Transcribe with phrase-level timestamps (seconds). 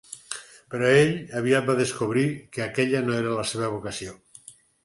[0.75, 2.25] Però ell aviat va descobrir
[2.57, 4.19] que aquella no era la seva vocació.